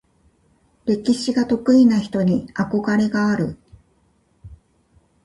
[0.85, 3.55] 歴史が得意な人に憧れがある。